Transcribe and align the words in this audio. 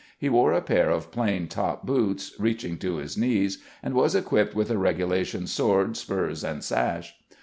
He 0.17 0.29
wore 0.29 0.51
a 0.53 0.63
pair 0.63 0.89
of 0.89 1.11
plain 1.11 1.47
top 1.47 1.85
boots, 1.85 2.33
reaching 2.39 2.79
to 2.79 2.95
his 2.95 3.19
knees, 3.19 3.59
and 3.83 3.93
was 3.93 4.15
equipped 4.15 4.55
with 4.55 4.71
a 4.71 4.77
regulation 4.79 5.45
sword, 5.45 5.95
spurs, 5.95 6.43
and 6.43 6.63
sash. 6.63 7.15